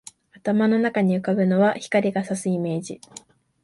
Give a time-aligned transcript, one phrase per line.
[0.41, 2.99] 頭の中に浮ぶのは、光が射すイメージ